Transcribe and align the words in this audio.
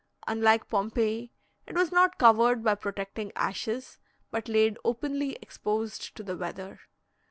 Unlike 0.27 0.67
Pompeii, 0.67 1.31
it 1.67 1.75
was 1.75 1.91
not 1.91 2.17
covered 2.17 2.63
by 2.63 2.73
protecting 2.73 3.31
ashes, 3.35 3.99
but 4.31 4.47
laid 4.49 4.79
openly 4.83 5.33
exposed 5.43 6.15
to 6.17 6.23
the 6.23 6.35
weather. 6.35 6.79